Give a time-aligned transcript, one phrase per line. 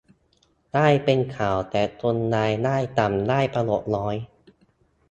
[0.73, 4.15] ได้เป็นข่าว แต่คนรายได้ต่ำได้ประโยชน์น้อย